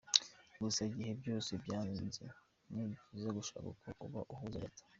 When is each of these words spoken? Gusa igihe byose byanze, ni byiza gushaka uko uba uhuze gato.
Gusa 0.63 0.79
igihe 0.89 1.11
byose 1.21 1.51
byanze, 1.63 2.23
ni 2.71 2.83
byiza 2.99 3.29
gushaka 3.37 3.65
uko 3.73 3.87
uba 4.05 4.21
uhuze 4.35 4.57
gato. 4.65 4.83